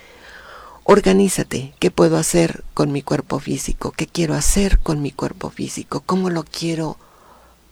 [0.82, 3.92] organízate, ¿qué puedo hacer con mi cuerpo físico?
[3.92, 6.02] ¿Qué quiero hacer con mi cuerpo físico?
[6.04, 6.98] ¿Cómo lo quiero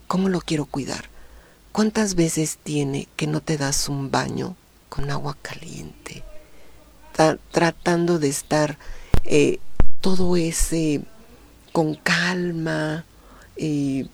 [0.06, 1.15] cómo lo quiero cuidar?
[1.76, 4.56] ¿Cuántas veces tiene que no te das un baño
[4.88, 6.24] con agua caliente?
[7.50, 8.78] tratando de estar
[9.24, 9.58] eh,
[10.00, 11.02] todo ese
[11.72, 13.04] con calma,
[13.58, 14.06] eh,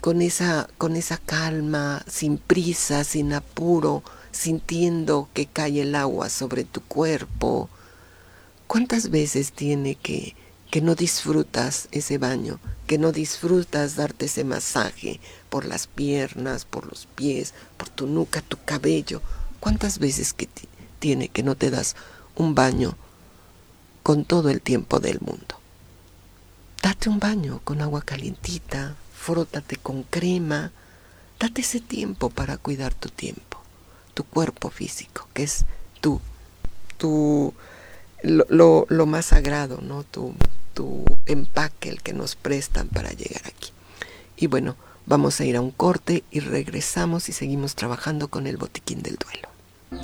[0.00, 6.64] con, esa, con esa calma, sin prisa, sin apuro, sintiendo que cae el agua sobre
[6.64, 7.68] tu cuerpo,
[8.66, 10.34] ¿Cuántas veces tiene que
[10.74, 12.58] que no disfrutas ese baño,
[12.88, 18.42] que no disfrutas darte ese masaje por las piernas, por los pies, por tu nuca,
[18.42, 19.22] tu cabello?
[19.60, 20.48] ¿Cuántas veces que
[20.98, 21.94] tiene que no te das
[22.34, 22.96] un baño
[24.02, 25.60] con todo el tiempo del mundo?
[26.82, 30.72] Date un baño con agua calientita, frótate con crema,
[31.38, 33.60] date ese tiempo para cuidar tu tiempo,
[34.12, 35.66] tu cuerpo físico, que es
[36.00, 36.20] tú,
[36.98, 37.54] tu
[38.24, 40.02] lo, lo, más sagrado, ¿no?
[40.02, 40.34] Tu,
[40.74, 43.70] tu empaque, el que nos prestan para llegar aquí.
[44.36, 48.56] Y bueno, vamos a ir a un corte y regresamos y seguimos trabajando con el
[48.56, 49.48] botiquín del duelo.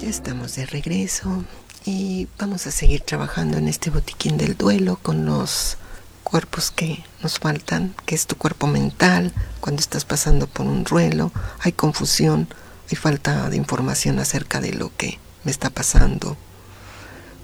[0.01, 1.45] Ya estamos de regreso
[1.85, 5.77] y vamos a seguir trabajando en este botiquín del duelo con los
[6.23, 11.33] cuerpos que nos faltan, que es tu cuerpo mental, cuando estás pasando por un duelo,
[11.59, 12.49] hay confusión,
[12.89, 16.37] hay falta de información acerca de lo que me está pasando,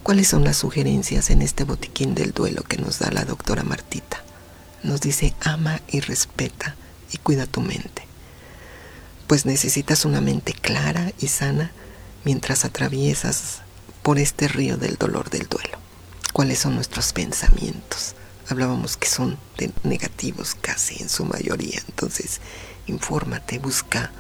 [0.06, 4.22] ¿Cuáles son las sugerencias en este botiquín del duelo que nos da la doctora Martita?
[4.84, 6.76] Nos dice, ama y respeta
[7.10, 8.06] y cuida tu mente.
[9.26, 11.72] Pues necesitas una mente clara y sana
[12.24, 13.62] mientras atraviesas
[14.04, 15.76] por este río del dolor del duelo.
[16.32, 18.14] ¿Cuáles son nuestros pensamientos?
[18.48, 19.36] Hablábamos que son
[19.82, 21.82] negativos casi en su mayoría.
[21.88, 22.40] Entonces,
[22.86, 24.12] infórmate, busca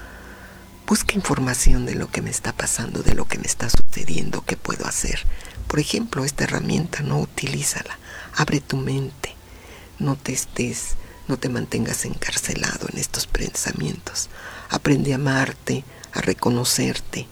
[0.84, 4.56] busca información de lo que me está pasando, de lo que me está sucediendo, qué
[4.56, 5.20] puedo hacer
[5.66, 7.98] por ejemplo, esta herramienta, no utilízala.
[8.34, 9.34] Abre tu mente.
[9.98, 10.96] No te estés,
[11.28, 14.28] no te mantengas encarcelado en estos pensamientos.
[14.68, 17.26] Aprende a amarte, a reconocerte.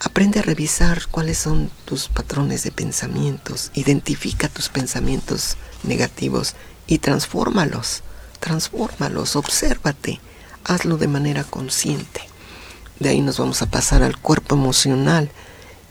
[0.00, 3.70] Aprende a revisar cuáles son tus patrones de pensamientos.
[3.74, 6.54] Identifica tus pensamientos negativos
[6.88, 8.02] y transfórmalos.
[8.40, 10.20] Transfórmalos, obsérvate.
[10.64, 12.22] Hazlo de manera consciente.
[12.98, 15.30] De ahí nos vamos a pasar al cuerpo emocional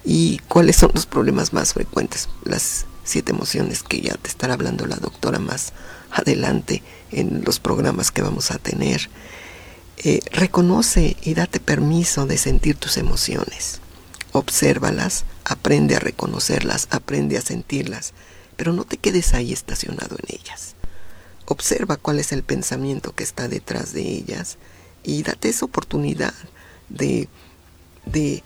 [0.04, 4.86] y cuáles son los problemas más frecuentes, las siete emociones que ya te estará hablando
[4.86, 5.74] la doctora más
[6.12, 9.10] adelante en los programas que vamos a tener.
[9.98, 13.80] Eh, reconoce y date permiso de sentir tus emociones.
[14.32, 18.14] Obsérvalas, aprende a reconocerlas, aprende a sentirlas,
[18.56, 20.76] pero no te quedes ahí estacionado en ellas.
[21.46, 24.58] Observa cuál es el pensamiento que está detrás de ellas
[25.04, 26.34] y date esa oportunidad
[26.90, 27.28] de,
[28.06, 28.44] de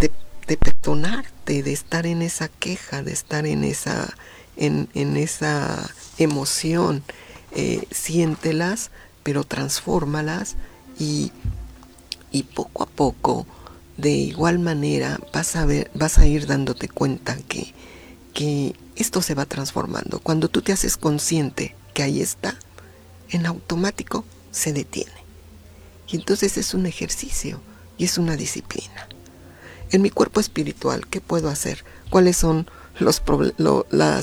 [0.00, 0.10] de
[0.56, 4.14] perdonarte, de estar en esa queja, de estar en esa,
[4.56, 7.02] en, esa emoción.
[7.52, 8.90] Eh, siéntelas,
[9.22, 10.56] pero transfórmalas
[10.98, 11.32] y,
[12.30, 13.46] y poco a poco,
[13.96, 17.72] de igual manera, vas a, ver, vas a ir dándote cuenta que,
[18.34, 20.20] que esto se va transformando.
[20.20, 22.54] Cuando tú te haces consciente que ahí está,
[23.30, 25.10] en automático se detiene.
[26.06, 27.60] Y entonces es un ejercicio
[27.96, 29.08] y es una disciplina
[29.90, 31.84] en mi cuerpo espiritual, ¿qué puedo hacer?
[32.10, 34.14] ¿Cuáles son las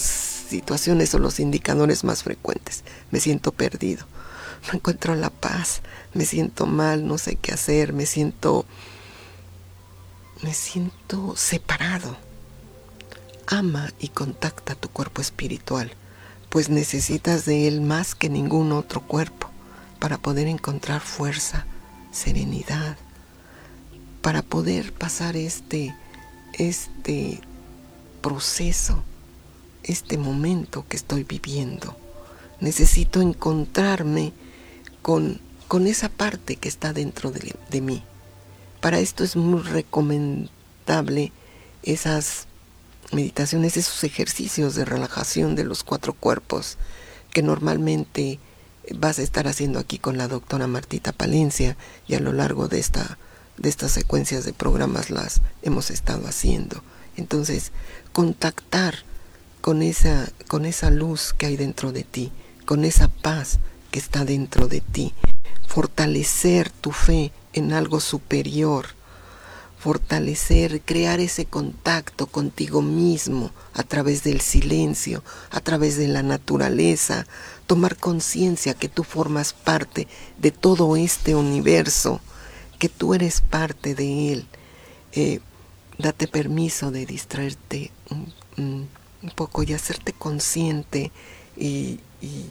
[0.49, 2.83] situaciones o los indicadores más frecuentes?
[3.11, 4.05] Me siento perdido,
[4.67, 5.81] no encuentro la paz,
[6.13, 8.65] me siento mal, no sé qué hacer, me siento
[10.41, 12.17] me siento separado.
[13.47, 15.91] Ama y contacta tu cuerpo espiritual,
[16.49, 19.49] pues necesitas de él más que ningún otro cuerpo
[19.99, 21.65] para poder encontrar fuerza,
[22.11, 22.97] serenidad,
[24.25, 25.95] para poder pasar este,
[26.53, 27.41] este
[28.23, 29.03] proceso,
[29.83, 31.95] este momento que estoy viviendo.
[32.59, 34.33] Necesito encontrarme
[35.03, 38.01] con, con esa parte que está dentro de, de mí.
[38.81, 41.31] Para esto es muy recomendable
[41.83, 42.47] esas
[43.11, 46.79] meditaciones, esos ejercicios de relajación de los cuatro cuerpos
[47.31, 48.39] que normalmente
[48.91, 51.77] vas a estar haciendo aquí con la doctora Martita Palencia
[52.07, 53.19] y a lo largo de esta
[53.57, 56.83] de estas secuencias de programas las hemos estado haciendo.
[57.17, 57.71] Entonces,
[58.11, 58.95] contactar
[59.61, 62.31] con esa, con esa luz que hay dentro de ti,
[62.65, 63.59] con esa paz
[63.91, 65.13] que está dentro de ti,
[65.67, 68.87] fortalecer tu fe en algo superior,
[69.85, 77.27] fortalecer, crear ese contacto contigo mismo a través del silencio, a través de la naturaleza,
[77.67, 80.07] tomar conciencia que tú formas parte
[80.39, 82.19] de todo este universo,
[82.75, 84.47] que tú eres parte de él.
[85.13, 85.39] Eh,
[85.97, 87.91] date permiso de distraerte
[88.57, 88.89] un,
[89.35, 91.11] poco y hacerte consciente
[91.57, 92.45] y, y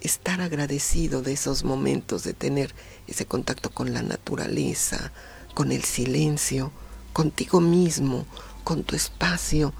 [0.00, 2.74] estar agradecido de esos momentos, de tener
[3.06, 5.12] ese contacto con la naturaleza,
[5.54, 6.72] con el silencio,
[7.12, 8.26] contigo mismo,
[8.64, 9.72] con tu espacio,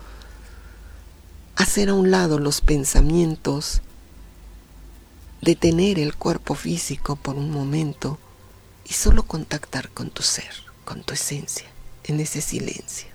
[1.57, 3.83] hacer a un lado los pensamientos,
[5.41, 8.19] detener el cuerpo físico por un momento
[8.89, 10.53] y solo contactar con tu ser,
[10.85, 11.67] con tu esencia,
[12.05, 13.09] en ese silencio,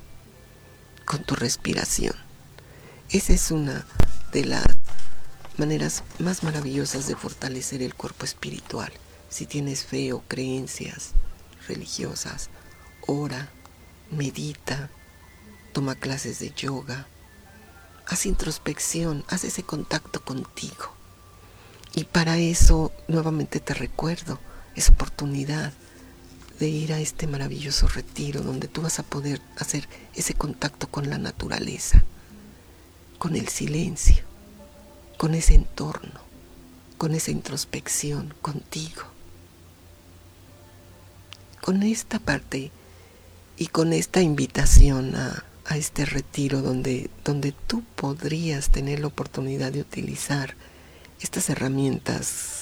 [1.06, 2.16] con tu respiración.
[3.10, 3.86] Esa es una
[4.34, 4.66] de las
[5.58, 8.92] maneras más maravillosas de fortalecer el cuerpo espiritual.
[9.30, 11.12] Si tienes fe o creencias
[11.70, 12.50] religiosas,
[13.08, 13.50] ora,
[14.10, 14.90] medita,
[15.72, 17.08] toma clases de yoga,
[18.08, 20.94] haz introspección, haz ese contacto contigo.
[21.94, 24.38] Y para eso nuevamente te recuerdo
[24.76, 25.74] esa oportunidad
[26.60, 31.10] de ir a este maravilloso retiro donde tú vas a poder hacer ese contacto con
[31.10, 32.04] la naturaleza,
[33.18, 34.24] con el silencio,
[35.18, 36.22] con ese entorno,
[37.00, 39.02] con esa introspección contigo.
[41.62, 42.72] Con esta parte
[43.58, 45.46] y con esta invitación a,
[45.76, 50.54] este retiro donde, donde tú podrías tener la oportunidad de utilizar
[51.22, 52.61] estas herramientas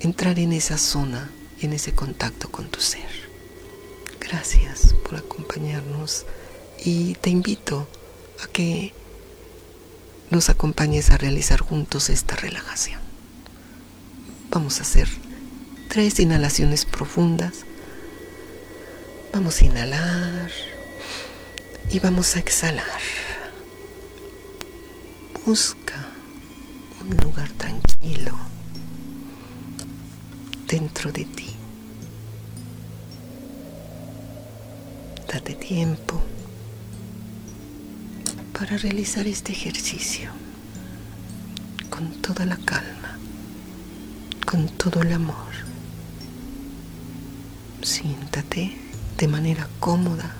[0.00, 1.30] entrar en esa zona
[1.60, 3.08] y en ese contacto con tu ser.
[4.20, 6.26] Gracias por acompañarnos
[6.84, 7.86] y te invito
[8.42, 8.92] a que
[10.30, 13.00] nos acompañes a realizar juntos esta relajación.
[14.50, 15.08] Vamos a hacer
[15.88, 17.64] tres inhalaciones profundas.
[19.32, 20.50] Vamos a inhalar
[21.90, 23.00] y vamos a exhalar.
[25.44, 26.08] Busca
[27.00, 28.36] un lugar tranquilo
[30.66, 31.43] dentro de ti.
[35.28, 36.20] Date tiempo
[38.52, 40.30] para realizar este ejercicio
[41.90, 43.18] con toda la calma,
[44.46, 45.52] con todo el amor.
[47.82, 48.76] Siéntate
[49.18, 50.34] de manera cómoda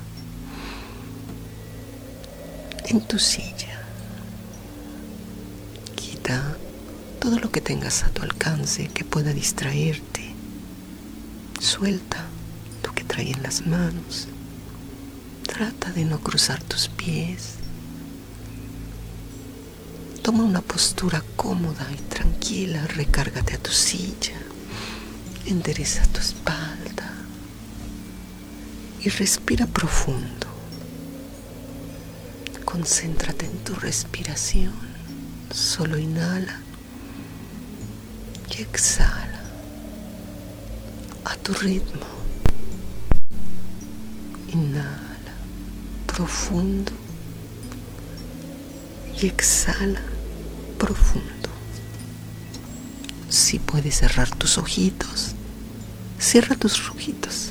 [2.87, 3.83] en tu silla.
[5.97, 6.57] Quita
[7.21, 10.35] todo lo que tengas a tu alcance que pueda distraerte.
[11.61, 12.25] Suelta
[12.85, 14.29] lo que trae en las manos.
[15.47, 17.55] Trata de no cruzar tus pies.
[20.23, 22.87] Toma una postura cómoda y tranquila.
[22.87, 24.39] Recárgate a tu silla.
[25.47, 27.13] Endereza tu espalda.
[29.01, 30.47] Y respira profundo.
[32.65, 34.73] Concéntrate en tu respiración.
[35.53, 36.59] Solo inhala
[38.51, 39.43] y exhala
[41.25, 42.07] a tu ritmo.
[44.53, 45.04] Inhala
[46.15, 46.93] profundo
[49.21, 50.01] y exhala
[50.79, 51.49] profundo.
[53.29, 55.35] Si puedes cerrar tus ojitos
[56.25, 57.51] Cierra tus rojitos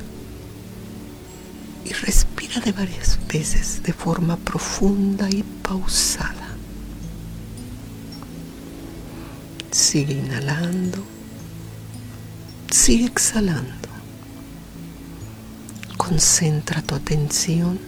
[1.86, 6.47] y respira de varias veces de forma profunda y pausada.
[9.70, 11.03] Sigue inhalando,
[12.72, 13.89] sigue exhalando.
[15.97, 17.80] Concentra tu atención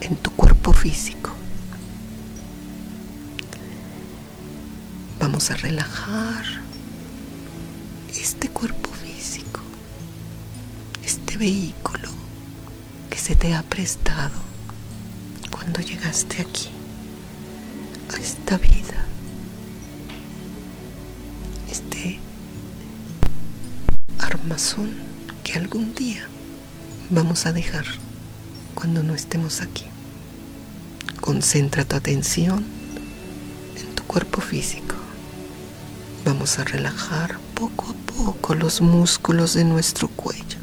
[0.00, 1.30] en tu cuerpo físico.
[5.20, 6.44] Vamos a relajar
[8.10, 9.60] este cuerpo físico,
[11.04, 12.08] este vehículo
[13.10, 14.38] que se te ha prestado
[15.50, 16.68] cuando llegaste aquí,
[18.14, 19.04] a esta vida,
[21.70, 22.18] este
[24.18, 24.94] armazón
[25.44, 26.26] que algún día
[27.10, 27.84] vamos a dejar
[28.74, 29.87] cuando no estemos aquí.
[31.28, 32.64] Concentra tu atención
[33.76, 34.94] en tu cuerpo físico.
[36.24, 40.58] Vamos a relajar poco a poco los músculos de nuestro cuello.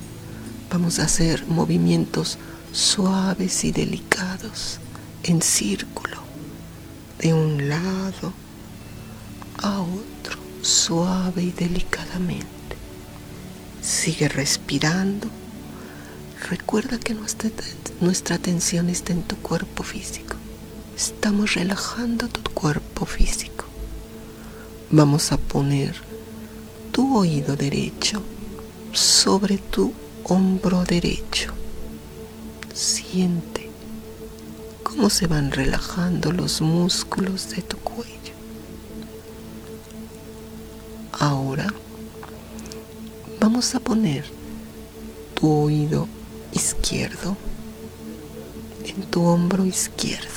[0.72, 2.40] Vamos a hacer movimientos
[2.72, 4.80] suaves y delicados
[5.22, 6.18] en círculo,
[7.20, 8.34] de un lado
[9.62, 12.48] a otro, suave y delicadamente.
[13.84, 15.28] Sigue respirando.
[16.50, 20.38] Recuerda que nuestra, atención está en tu cuerpo físico.
[20.96, 23.66] Estamos relajando tu cuerpo físico.
[24.90, 25.94] Vamos a poner
[26.94, 28.22] tu oído derecho
[28.94, 29.92] sobre tu
[30.24, 31.52] hombro derecho.
[32.74, 33.70] Siente
[34.84, 38.34] cómo se van relajando los músculos de tu cuello.
[41.20, 41.74] Ahora
[43.42, 44.24] vamos a poner
[45.34, 46.08] tu oído
[46.54, 47.36] izquierdo
[48.86, 50.35] en tu hombro izquierdo.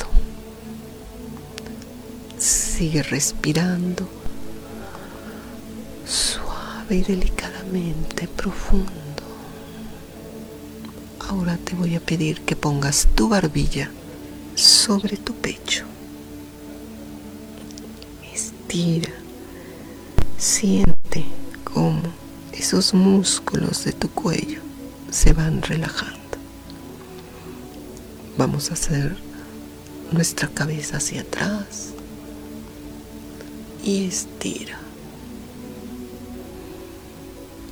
[2.78, 4.08] Sigue respirando
[6.06, 8.92] suave y delicadamente profundo.
[11.28, 13.90] Ahora te voy a pedir que pongas tu barbilla
[14.54, 15.86] sobre tu pecho.
[18.32, 19.12] Estira.
[20.36, 21.24] Siente
[21.64, 22.02] cómo
[22.52, 24.60] esos músculos de tu cuello
[25.10, 26.38] se van relajando.
[28.36, 29.16] Vamos a hacer
[30.12, 31.94] nuestra cabeza hacia atrás
[33.88, 34.78] y estira.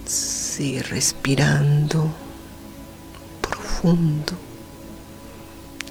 [0.07, 2.11] Sigue respirando
[3.43, 4.33] profundo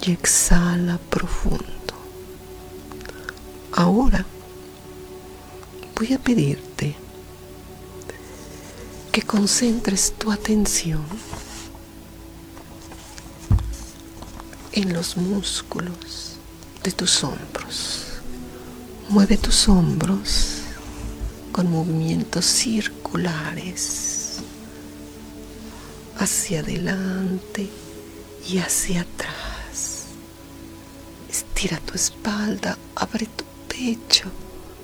[0.04, 1.62] y exhala profundo.
[3.70, 4.26] Ahora
[5.94, 6.96] voy a pedirte
[9.12, 11.04] que concentres tu atención
[14.72, 16.32] en los músculos
[16.82, 18.05] de tus hombros.
[19.08, 20.62] Mueve tus hombros
[21.52, 24.40] con movimientos circulares
[26.18, 27.70] hacia adelante
[28.48, 30.06] y hacia atrás.
[31.30, 34.24] Estira tu espalda, abre tu pecho,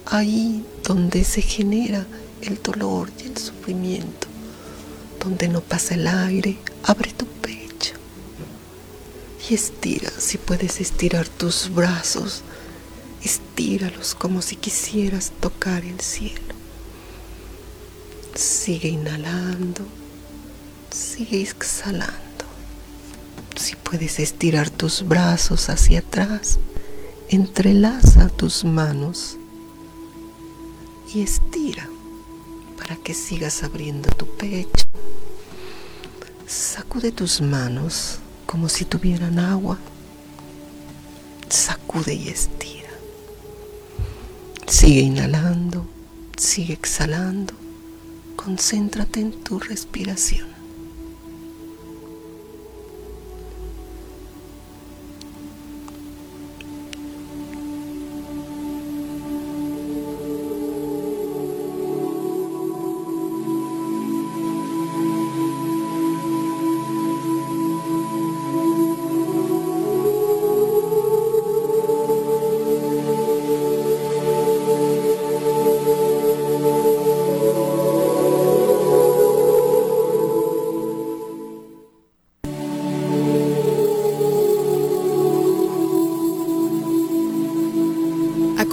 [0.06, 2.06] ahí donde se genera
[2.42, 4.28] el dolor y el sufrimiento,
[5.18, 7.94] donde no pasa el aire, abre tu pecho
[9.48, 12.42] y estira, si puedes estirar tus brazos,
[13.24, 16.54] estíralos como si quisieras tocar el cielo.
[18.34, 19.84] Sigue inhalando,
[20.90, 22.22] sigue exhalando.
[23.56, 26.58] Si puedes estirar tus brazos hacia atrás,
[27.28, 29.36] entrelaza tus manos
[31.14, 31.88] y estira
[32.78, 34.86] para que sigas abriendo tu pecho.
[36.46, 39.78] Sacude tus manos como si tuvieran agua.
[41.48, 42.81] Sacude y estira.
[44.82, 45.86] Sigue inhalando,
[46.36, 47.54] sigue exhalando.
[48.34, 50.51] Concéntrate en tu respiración.